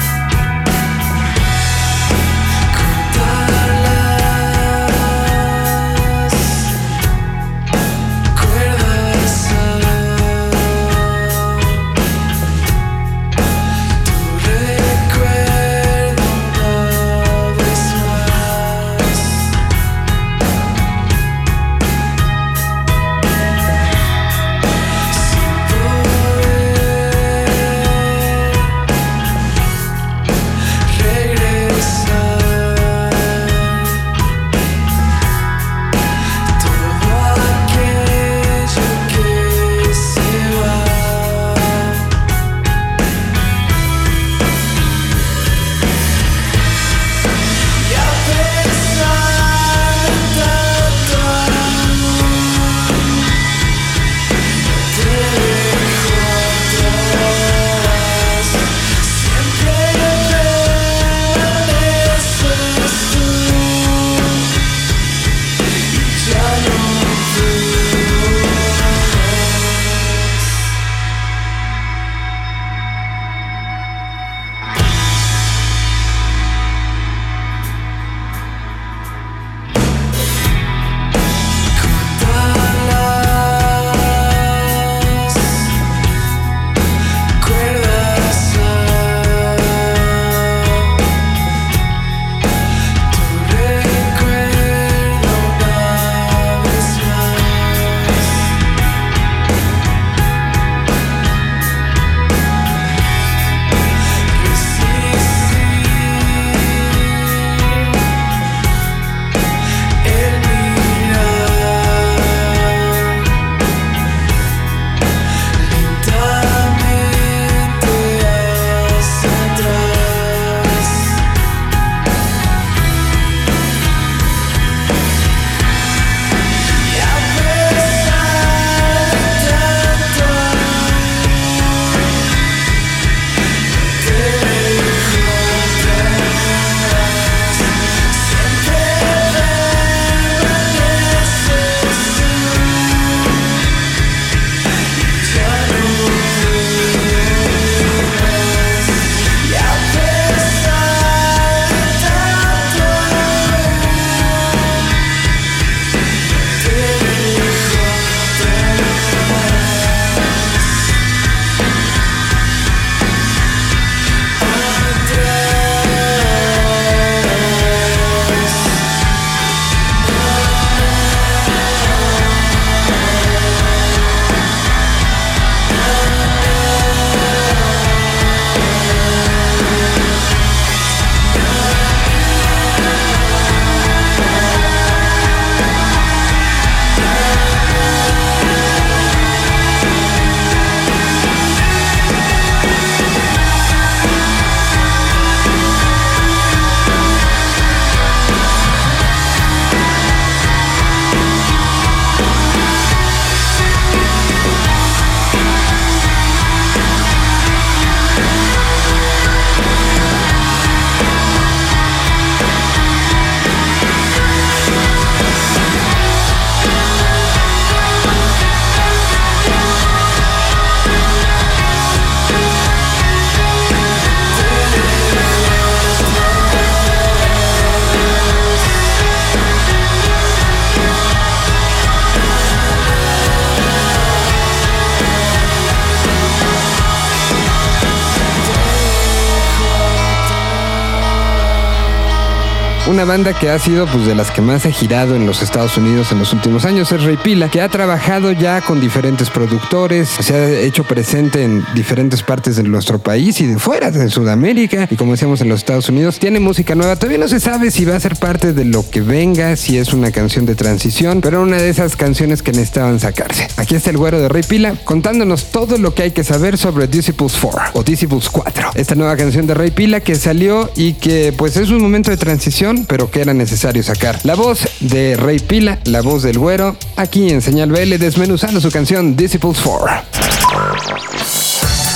[243.04, 245.76] Una banda que ha sido pues de las que más ha girado en los Estados
[245.78, 250.08] Unidos en los últimos años es Rey Pila, que ha trabajado ya con diferentes productores,
[250.08, 254.88] se ha hecho presente en diferentes partes de nuestro país y de fuera de Sudamérica
[254.90, 256.96] y como decíamos en los Estados Unidos, tiene música nueva.
[256.96, 259.92] Todavía no se sabe si va a ser parte de lo que venga, si es
[259.92, 263.50] una canción de transición, pero una de esas canciones que necesitaban sacarse.
[263.58, 266.88] Aquí está el güero de Rey Pila contándonos todo lo que hay que saber sobre
[266.88, 268.72] Disciples 4 o Disciples 4.
[268.76, 272.18] Esta nueva canción de Rey Pila que salió y que pues es un momento de
[272.18, 274.20] transición, pero que era necesario sacar.
[274.22, 278.70] La voz de Rey Pila, la voz del güero, aquí en Señal BL desmenuzando su
[278.70, 279.88] canción Disciples 4.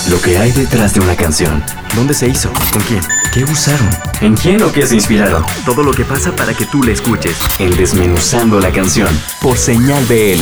[0.10, 1.64] Lo que hay detrás de una canción.
[1.94, 2.52] ¿Dónde se hizo?
[2.74, 3.27] ¿Con quién?
[3.38, 3.88] ¿Qué usaron?
[4.20, 5.46] ¿En quién o qué se inspiraron?
[5.64, 7.38] Todo lo que pasa para que tú la escuches.
[7.60, 9.10] En Desmenuzando la canción.
[9.44, 10.42] Por Señal BL.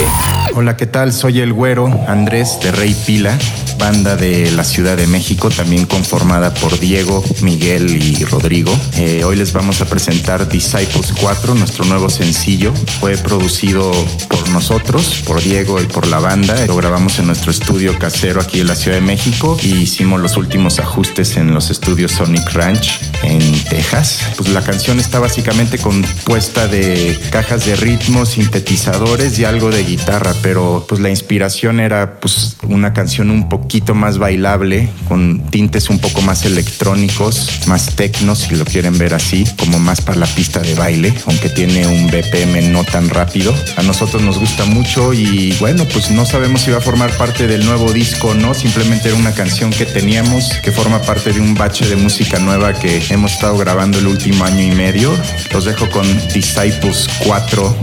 [0.53, 1.11] Hola, ¿qué tal?
[1.11, 3.37] Soy el güero Andrés de Rey Pila,
[3.77, 8.73] banda de la Ciudad de México, también conformada por Diego, Miguel y Rodrigo.
[8.95, 12.73] Eh, hoy les vamos a presentar Disciples 4, nuestro nuevo sencillo.
[13.01, 13.91] Fue producido
[14.29, 16.65] por nosotros, por Diego y por la banda.
[16.65, 20.37] Lo grabamos en nuestro estudio casero aquí en la Ciudad de México y hicimos los
[20.37, 22.84] últimos ajustes en los estudios Sonic Ranch
[23.23, 24.19] en Texas.
[24.38, 30.33] Pues la canción está básicamente compuesta de cajas de ritmos, sintetizadores y algo de guitarra,
[30.41, 35.99] pero pues la inspiración era pues una canción un poquito más bailable, con tintes un
[35.99, 40.59] poco más electrónicos, más tecnos si lo quieren ver así, como más para la pista
[40.59, 43.53] de baile, aunque tiene un BPM no tan rápido.
[43.77, 47.47] A nosotros nos gusta mucho y bueno, pues no sabemos si va a formar parte
[47.47, 51.39] del nuevo disco o no, simplemente era una canción que teníamos que forma parte de
[51.39, 55.11] un bache de música nueva que hemos estado grabando el último año y medio.
[55.53, 57.76] Los dejo con Disciples 4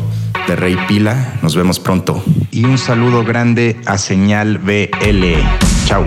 [0.48, 1.34] de Rey Pila.
[1.42, 2.22] Nos vemos pronto.
[2.50, 5.36] Y un saludo grande a Señal BL.
[5.86, 6.04] Chao.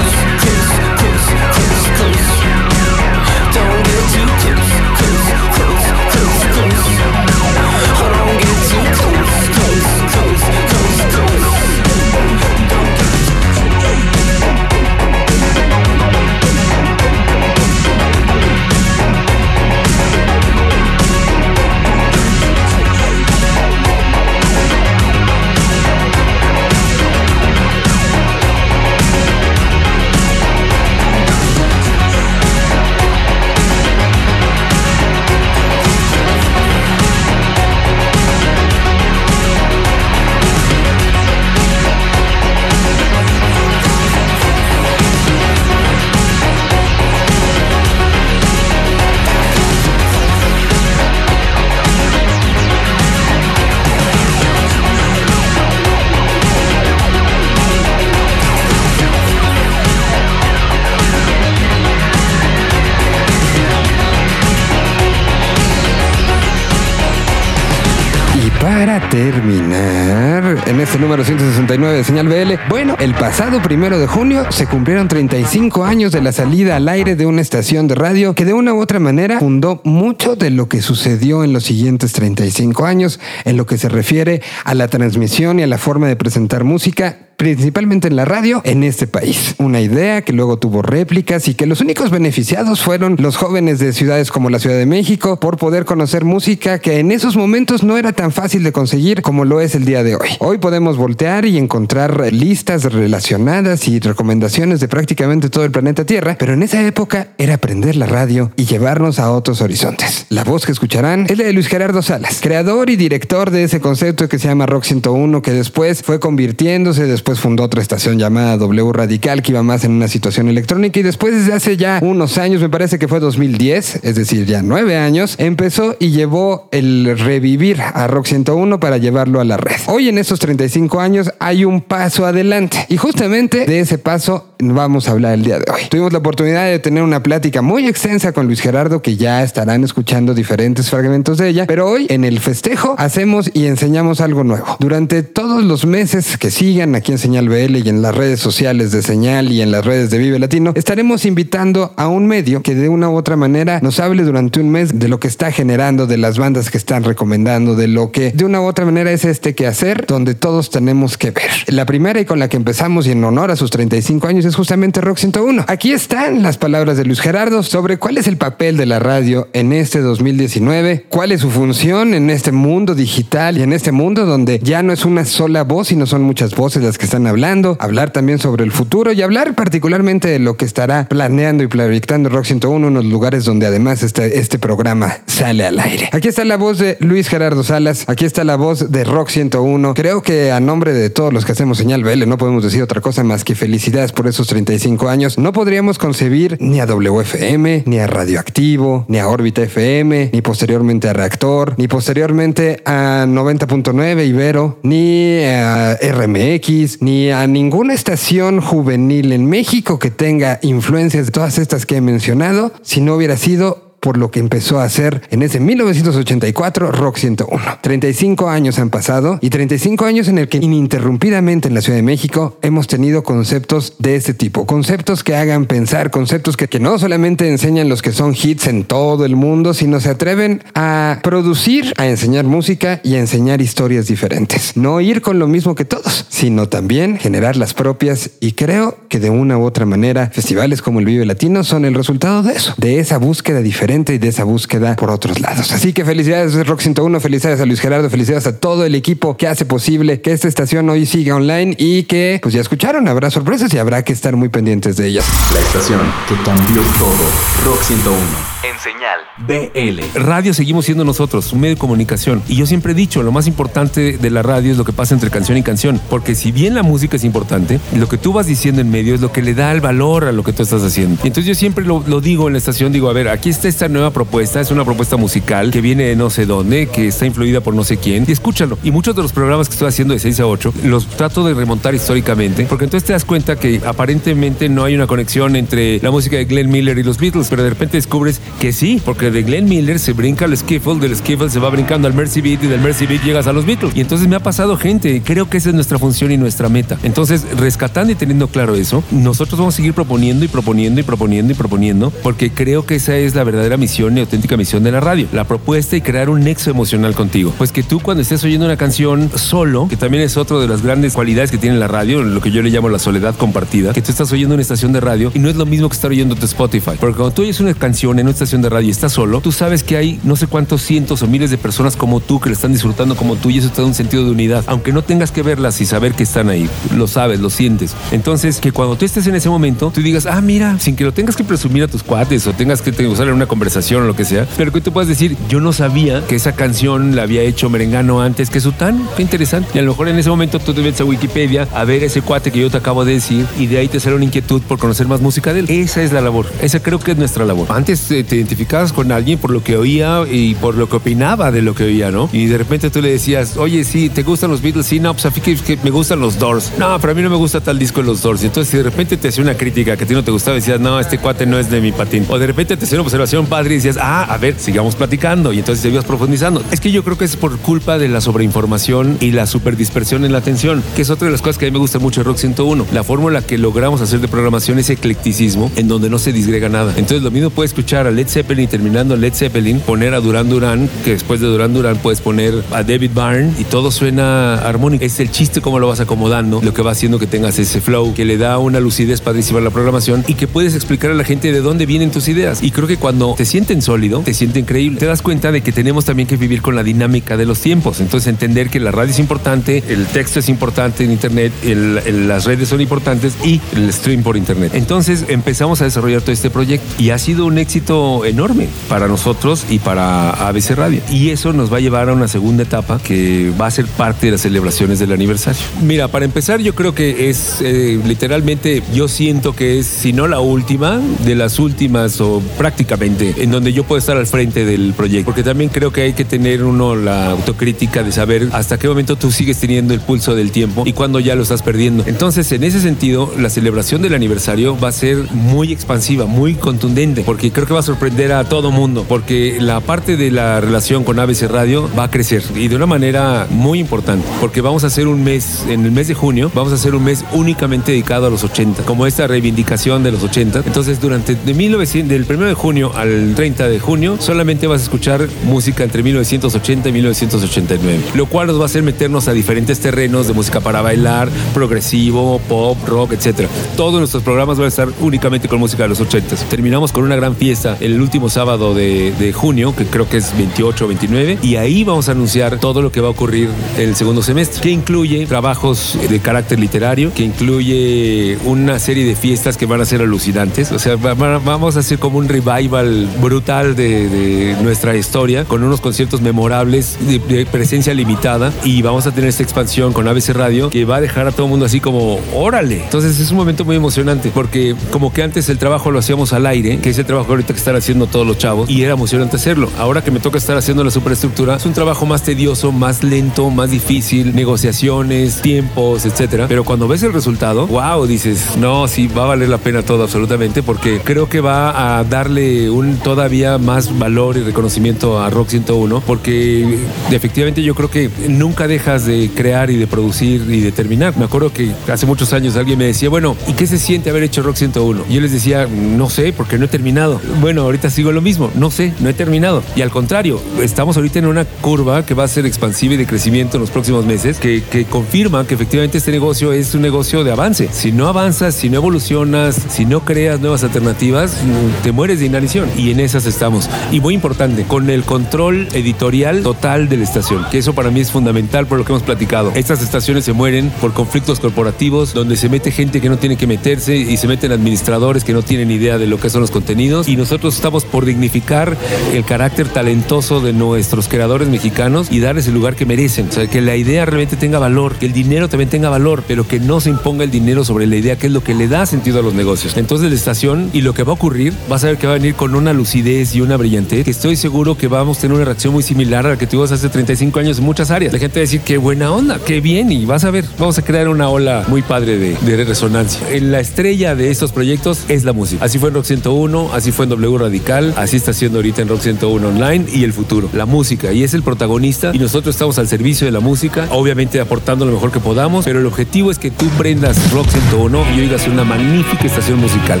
[68.78, 74.52] Para terminar, en este número 169 de Señal BL, bueno, el pasado primero de junio
[74.52, 78.44] se cumplieron 35 años de la salida al aire de una estación de radio que
[78.44, 82.84] de una u otra manera fundó mucho de lo que sucedió en los siguientes 35
[82.84, 86.64] años en lo que se refiere a la transmisión y a la forma de presentar
[86.64, 89.54] música principalmente en la radio en este país.
[89.58, 93.92] Una idea que luego tuvo réplicas y que los únicos beneficiados fueron los jóvenes de
[93.92, 97.98] ciudades como la Ciudad de México por poder conocer música que en esos momentos no
[97.98, 100.28] era tan fácil de conseguir como lo es el día de hoy.
[100.40, 106.36] Hoy podemos voltear y encontrar listas relacionadas y recomendaciones de prácticamente todo el planeta Tierra,
[106.38, 110.26] pero en esa época era aprender la radio y llevarnos a otros horizontes.
[110.28, 113.80] La voz que escucharán es la de Luis Gerardo Salas, creador y director de ese
[113.80, 118.56] concepto que se llama Rock 101, que después fue convirtiéndose después fundó otra estación llamada
[118.56, 122.38] W Radical que iba más en una situación electrónica y después desde hace ya unos
[122.38, 127.18] años, me parece que fue 2010, es decir, ya nueve años, empezó y llevó el
[127.18, 129.74] revivir a Rock 101 para llevarlo a la red.
[129.88, 135.08] Hoy en estos 35 años hay un paso adelante y justamente de ese paso vamos
[135.08, 135.82] a hablar el día de hoy.
[135.90, 139.84] Tuvimos la oportunidad de tener una plática muy extensa con Luis Gerardo que ya estarán
[139.84, 144.76] escuchando diferentes fragmentos de ella, pero hoy en el festejo hacemos y enseñamos algo nuevo.
[144.80, 148.92] Durante todos los meses que sigan aquí en Señal BL y en las redes sociales
[148.92, 152.74] de Señal y en las redes de Vive Latino, estaremos invitando a un medio que
[152.74, 156.06] de una u otra manera nos hable durante un mes de lo que está generando,
[156.06, 159.24] de las bandas que están recomendando, de lo que de una u otra manera es
[159.24, 161.50] este que hacer, donde todos tenemos que ver.
[161.68, 164.56] La primera y con la que empezamos y en honor a sus 35 años es
[164.56, 165.64] justamente Rock 101.
[165.68, 169.48] Aquí están las palabras de Luis Gerardo sobre cuál es el papel de la radio
[169.52, 174.24] en este 2019, cuál es su función en este mundo digital y en este mundo
[174.24, 177.76] donde ya no es una sola voz, sino son muchas voces las que están hablando,
[177.80, 182.28] hablar también sobre el futuro y hablar particularmente de lo que estará planeando y proyectando
[182.28, 186.08] Rock 101, unos lugares donde además este, este programa sale al aire.
[186.12, 189.94] Aquí está la voz de Luis Gerardo Salas, aquí está la voz de Rock 101.
[189.94, 193.00] Creo que a nombre de todos los que hacemos señal BL no podemos decir otra
[193.00, 195.38] cosa más que felicidades por esos 35 años.
[195.38, 201.08] No podríamos concebir ni a WFM, ni a Radioactivo, ni a Órbita FM, ni posteriormente
[201.08, 209.32] a Reactor, ni posteriormente a 90.9 Ibero, ni a RMX, ni a ninguna estación juvenil
[209.32, 213.85] en México que tenga influencias de todas estas que he mencionado, si no hubiera sido
[214.06, 217.78] por lo que empezó a hacer en ese 1984 Rock 101.
[217.80, 222.04] 35 años han pasado y 35 años en el que ininterrumpidamente en la Ciudad de
[222.04, 227.00] México hemos tenido conceptos de este tipo, conceptos que hagan pensar, conceptos que, que no
[227.00, 231.92] solamente enseñan los que son hits en todo el mundo, sino se atreven a producir,
[231.96, 234.76] a enseñar música y a enseñar historias diferentes.
[234.76, 239.18] No ir con lo mismo que todos, sino también generar las propias y creo que
[239.18, 242.72] de una u otra manera festivales como el Vive Latino son el resultado de eso,
[242.76, 245.72] de esa búsqueda diferente y de esa búsqueda por otros lados.
[245.72, 249.48] Así que felicidades Rock 101, felicidades a Luis Gerardo, felicidades a todo el equipo que
[249.48, 253.72] hace posible que esta estación hoy siga online y que pues ya escucharon, habrá sorpresas
[253.72, 255.24] y habrá que estar muy pendientes de ellas.
[255.52, 257.72] La estación que cambió todo.
[257.72, 258.20] Rock 101.
[258.62, 260.20] En señal BL.
[260.20, 262.42] Radio seguimos siendo nosotros, un medio de comunicación.
[262.48, 265.14] Y yo siempre he dicho, lo más importante de la radio es lo que pasa
[265.14, 266.00] entre canción y canción.
[266.08, 269.20] Porque si bien la música es importante, lo que tú vas diciendo en medio es
[269.20, 271.20] lo que le da el valor a lo que tú estás haciendo.
[271.22, 273.68] Y entonces yo siempre lo, lo digo en la estación, digo, a ver, aquí está
[273.68, 277.26] esta nueva propuesta, es una propuesta musical que viene de no sé dónde, que está
[277.26, 278.78] influida por no sé quién, y escúchalo.
[278.82, 281.54] Y muchos de los programas que estoy haciendo de 6 a 8, los trato de
[281.54, 286.10] remontar históricamente, porque entonces te das cuenta que aparentemente no hay una conexión entre la
[286.10, 289.42] música de Glenn Miller y los Beatles, pero de repente descubres que sí, porque de
[289.42, 292.66] Glenn Miller se brinca al skiffle, del skiffle se va brincando al Mercy Beat y
[292.66, 293.96] del Mercy Beat llegas a los Beatles.
[293.96, 296.98] Y entonces me ha pasado gente, creo que esa es nuestra función y nuestra meta.
[297.02, 301.52] Entonces, rescatando y teniendo claro eso, nosotros vamos a seguir proponiendo y proponiendo y proponiendo
[301.52, 305.00] y proponiendo, porque creo que esa es la verdadera misión y auténtica misión de la
[305.00, 307.52] radio, la propuesta y crear un nexo emocional contigo.
[307.58, 310.82] Pues que tú cuando estés oyendo una canción solo, que también es otra de las
[310.82, 314.02] grandes cualidades que tiene la radio, lo que yo le llamo la soledad compartida, que
[314.02, 316.36] tú estás oyendo una estación de radio y no es lo mismo que estar oyendo
[316.36, 316.92] tu Spotify.
[317.00, 319.50] Porque cuando tú oyes una canción en una estación de radio y estás solo, tú
[319.50, 322.54] sabes que hay no sé cuántos cientos o miles de personas como tú que le
[322.54, 324.64] están disfrutando como tú y eso te da un sentido de unidad.
[324.68, 327.96] Aunque no tengas que verlas y saber que están ahí, lo sabes, lo sientes.
[328.12, 331.12] Entonces, que cuando tú estés en ese momento, tú digas, ah, mira, sin que lo
[331.12, 334.14] tengas que presumir a tus cuates o tengas que usar en una conversación o lo
[334.14, 337.40] que sea, pero que tú puedas decir, yo no sabía que esa canción la había
[337.40, 339.08] hecho Merengano antes que Sután.
[339.16, 339.70] Qué interesante.
[339.74, 342.20] Y a lo mejor en ese momento tú te metes a Wikipedia a ver ese
[342.20, 344.78] cuate que yo te acabo de decir y de ahí te sale una inquietud por
[344.78, 345.70] conocer más música de él.
[345.70, 346.46] Esa es la labor.
[346.60, 347.68] Esa creo que es nuestra labor.
[347.70, 351.50] Antes eh, te identificabas con alguien por lo que oía y por lo que opinaba
[351.50, 352.28] de lo que oía, ¿no?
[352.32, 354.84] Y de repente tú le decías, oye, sí, ¿te gustan los Beatles?
[354.84, 356.72] Sí, no, pues a mí que, que me gustan los Doors.
[356.78, 358.42] No, pero a mí no me gusta tal disco de los Doors.
[358.42, 360.56] Y entonces si de repente te hacía una crítica que a ti no te gustaba,
[360.56, 362.26] decías, no, este cuate no es de mi patín.
[362.28, 364.94] O de repente te hacía una observación conversación padre y decías, ah, a ver, sigamos
[364.96, 365.52] platicando.
[365.52, 366.62] Y entonces seguías profundizando.
[366.70, 370.32] Es que yo creo que es por culpa de la sobreinformación y la superdispersión en
[370.32, 372.24] la atención, que es otra de las cosas que a mí me gusta mucho de
[372.24, 372.86] Rock 101.
[372.92, 376.92] La fórmula que logramos hacer de programación es eclecticismo, en donde no se disgrega nada.
[376.96, 380.48] Entonces lo mismo puedes escuchar a Led Zeppelin y terminando Led Zeppelin, poner a Duran
[380.48, 385.04] Duran, que después de Duran Duran puedes poner a David Byrne y todo suena armónico.
[385.04, 388.14] Es el chiste cómo lo vas acomodando, lo que va haciendo que tengas ese flow,
[388.14, 391.24] que le da una lucidez padrísima a la programación y que puedes explicar a la
[391.24, 392.62] gente de dónde vienen tus ideas.
[392.62, 394.98] Y creo que cuando te sienten sólido, te siente increíble.
[394.98, 398.00] Te das cuenta de que tenemos también que vivir con la dinámica de los tiempos.
[398.00, 402.68] Entonces entender que la radio es importante, el texto es importante en internet, las redes
[402.68, 404.72] son importantes y el stream por internet.
[404.74, 409.66] Entonces empezamos a desarrollar todo este proyecto y ha sido un éxito enorme para nosotros
[409.68, 411.00] y para ABC Radio.
[411.10, 414.26] Y eso nos va a llevar a una segunda etapa que va a ser parte
[414.26, 415.60] de las celebraciones del aniversario.
[415.82, 420.26] Mira, para empezar yo creo que es eh, literalmente, yo siento que es, si no
[420.26, 424.94] la última, de las últimas o prácticamente, en donde yo puedo estar al frente del
[424.94, 425.26] proyecto.
[425.26, 429.16] Porque también creo que hay que tener uno la autocrítica de saber hasta qué momento
[429.16, 432.04] tú sigues teniendo el pulso del tiempo y cuando ya lo estás perdiendo.
[432.06, 437.22] Entonces, en ese sentido, la celebración del aniversario va a ser muy expansiva, muy contundente,
[437.22, 441.04] porque creo que va a sorprender a todo mundo, porque la parte de la relación
[441.04, 444.88] con ABC Radio va a crecer y de una manera muy importante, porque vamos a
[444.88, 448.26] hacer un mes, en el mes de junio, vamos a hacer un mes únicamente dedicado
[448.26, 450.62] a los 80, como esta reivindicación de los 80.
[450.66, 454.84] Entonces, durante de 1900, del 1 de junio al 30 de junio, solamente vas a
[454.84, 459.80] escuchar música entre 1980 y 1989, lo cual nos va a hacer meternos a diferentes
[459.80, 463.48] terrenos de música para bailar, progresivo, pop, rock, etcétera.
[463.76, 466.36] Todos nuestros programas van a estar únicamente con música de los 80.
[466.48, 470.36] Terminamos con una gran fiesta el último sábado de, de junio, que creo que es
[470.36, 473.48] 28 o 29, y ahí vamos a anunciar todo lo que va a ocurrir
[473.78, 479.56] el segundo semestre, que incluye trabajos de carácter literario, que incluye una serie de fiestas
[479.56, 480.72] que van a ser alucinantes.
[480.72, 485.62] O sea, va- va- vamos a hacer como un revival brutal de, nuestra historia, con
[485.62, 490.30] unos conciertos memorables de, de presencia limitada, y vamos a tener esta expansión con ABC
[490.30, 492.82] Radio que va a dejar a todo el mundo así como, órale.
[492.84, 496.46] Entonces es un momento muy emocionante, porque como que antes el trabajo lo hacíamos al
[496.46, 499.36] aire, que es el trabajo ahorita que están haciendo todos los chavos, y era emocionante
[499.36, 499.70] hacerlo.
[499.78, 503.50] Ahora que me toca estar haciendo la superestructura, es un trabajo más tedioso, más lento,
[503.50, 506.46] más difícil, negociaciones, tiempos, etcétera.
[506.48, 510.02] Pero cuando ves el resultado, wow, dices, no, sí, va a valer la pena todo
[510.02, 515.48] absolutamente, porque creo que va a darle un todavía más valor y reconocimiento a Rock
[515.48, 516.78] 101, porque
[517.10, 521.16] efectivamente yo creo que nunca dejas de crear y de producir y de terminar.
[521.16, 524.22] Me acuerdo que hace muchos años alguien me decía, bueno, ¿y qué se siente haber
[524.22, 525.04] hecho Rock 101?
[525.08, 527.20] Y yo les decía, no sé, porque no he terminado.
[527.40, 529.62] Bueno, ahorita sigo lo mismo, no sé, no he terminado.
[529.74, 533.06] Y al contrario, estamos ahorita en una curva que va a ser expansiva y de
[533.06, 537.32] crecimiento en los próximos meses, que, confirma que efectivamente este negocio es un negocio de
[537.32, 537.68] avance.
[537.72, 541.36] Si no avanzas, si no evolucionas, si no creas nuevas alternativas,
[541.82, 542.68] te mueres de inanición.
[542.76, 543.68] Y en esas estamos.
[543.90, 548.00] Y muy importante, con el control editorial total de la estación, que eso para mí
[548.00, 549.52] es fundamental por lo que hemos platicado.
[549.54, 553.46] Estas estaciones se mueren por conflictos corporativos, donde se mete gente que no tiene que
[553.46, 557.08] meterse y se meten administradores que no tienen idea de lo que son los contenidos.
[557.08, 558.76] Y nosotros estamos por dignificar
[559.12, 563.28] el carácter talentoso de nuestros creadores mexicanos y darles el lugar que merecen.
[563.28, 566.46] O sea, que la idea realmente tenga valor, que el dinero también tenga valor, pero
[566.46, 568.86] que no se imponga el dinero sobre la idea, que es lo que le da
[568.86, 569.76] sentido a los negocios.
[569.76, 572.16] Entonces la estación y lo que va a ocurrir, vas a ver que va a
[572.16, 575.44] venir con una lucidez y una brillantez, que estoy seguro que vamos a tener una
[575.44, 578.12] reacción muy similar a la que tuvimos hace 35 años en muchas áreas.
[578.12, 580.76] La gente va a decir, qué buena onda, qué bien, y vas a ver, vamos
[580.78, 583.20] a crear una ola muy padre de, de resonancia.
[583.30, 585.64] En la estrella de estos proyectos es la música.
[585.64, 588.88] Así fue en Rock 101, así fue en W Radical, así está siendo ahorita en
[588.88, 590.50] Rock 101 Online y el futuro.
[590.52, 594.40] La música, y es el protagonista, y nosotros estamos al servicio de la música, obviamente
[594.40, 598.20] aportando lo mejor que podamos, pero el objetivo es que tú prendas Rock 101 y
[598.22, 600.00] oigas una magnífica estación musical.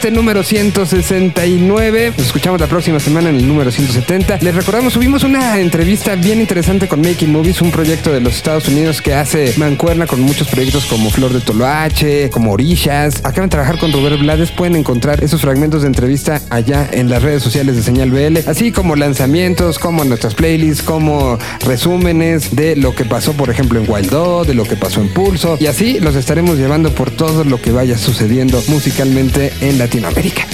[0.00, 2.14] Este número 169.
[2.16, 4.38] Nos escuchamos la próxima semana en el número 170.
[4.40, 8.66] Les recordamos, subimos una entrevista bien interesante con Making Movies, un proyecto de los Estados
[8.68, 13.18] Unidos que hace mancuerna con muchos proyectos como Flor de Toloache, como Orillas.
[13.24, 14.50] Acaban de trabajar con Robert Blades.
[14.50, 18.72] Pueden encontrar esos fragmentos de entrevista allá en las redes sociales de Señal BL, así
[18.72, 21.36] como lanzamientos, como nuestras playlists, como
[21.66, 25.12] resúmenes de lo que pasó, por ejemplo, en Wild Dog, de lo que pasó en
[25.12, 25.58] Pulso.
[25.60, 29.76] Y así los estaremos llevando por todo lo que vaya sucediendo musicalmente en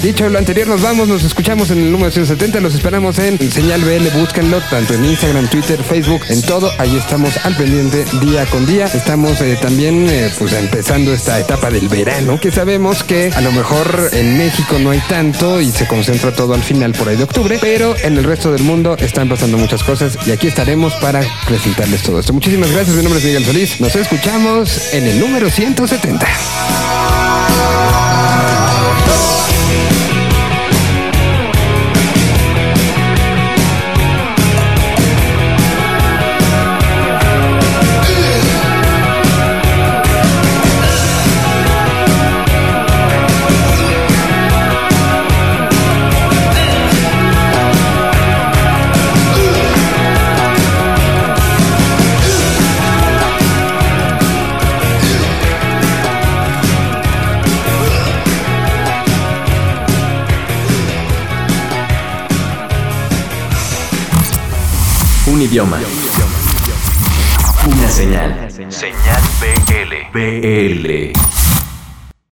[0.02, 2.60] Dicho lo anterior, nos vamos, nos escuchamos en el número 170.
[2.60, 4.08] Los esperamos en Señal BL.
[4.18, 6.70] Búsquenlo tanto en Instagram, Twitter, Facebook, en todo.
[6.78, 8.86] Ahí estamos al pendiente día con día.
[8.86, 13.52] Estamos eh, también eh, pues empezando esta etapa del verano que sabemos que a lo
[13.52, 17.24] mejor en México no hay tanto y se concentra todo al final por ahí de
[17.24, 21.22] octubre, pero en el resto del mundo están pasando muchas cosas y aquí estaremos para
[21.46, 22.32] presentarles todo esto.
[22.32, 23.80] Muchísimas gracias, mi nombre es Miguel Solís.
[23.80, 26.26] Nos escuchamos en el número 170.
[65.46, 65.78] Idioma.
[67.66, 68.50] Una señal.
[68.50, 70.10] Señal BL.
[70.12, 71.25] BL.